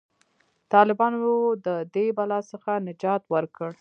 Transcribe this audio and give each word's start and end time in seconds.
طالبانو 0.73 1.31
د 1.65 1.67
دې 1.93 2.05
بلا 2.17 2.39
څخه 2.51 2.71
نجات 2.87 3.23
ورکړ. 3.33 3.69